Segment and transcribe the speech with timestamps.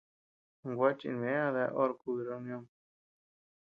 [0.77, 2.63] Gua chimbë a dea hora kubi reunion.